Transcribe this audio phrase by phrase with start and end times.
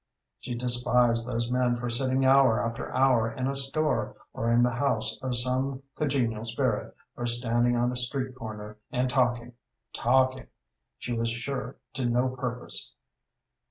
[0.39, 4.71] She despised those men for sitting hour after hour in a store, or in the
[4.73, 9.53] house of some congenial spirit, or standing on a street corner, and talking
[9.93, 10.47] talking,
[10.97, 12.95] she was sure, to no purpose.